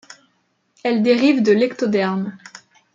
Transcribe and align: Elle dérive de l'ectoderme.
Elle 0.83 1.03
dérive 1.03 1.43
de 1.43 1.51
l'ectoderme. 1.51 2.35